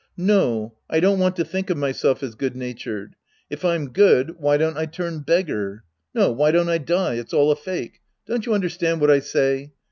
[0.17, 3.15] No, I don't want to think of myself as good natured.
[3.51, 5.83] If I'm good, why don't I turn beggar?
[6.11, 7.19] No, why don't I die?
[7.19, 8.01] It's all a fake.
[8.25, 9.73] Don't you understand what I say